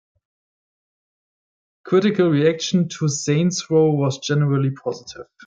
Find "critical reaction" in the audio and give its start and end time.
1.83-2.89